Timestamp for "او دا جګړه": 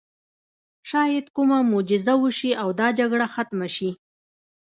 2.61-3.25